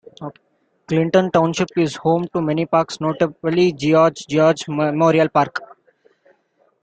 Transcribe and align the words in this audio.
Clinton 0.87 1.29
Township 1.29 1.67
is 1.77 1.95
home 1.97 2.27
to 2.33 2.41
many 2.41 2.65
parks, 2.65 2.99
notably 2.99 3.71
George 3.71 4.25
George 4.27 4.67
Memorial 4.67 5.29
Park. 5.29 5.59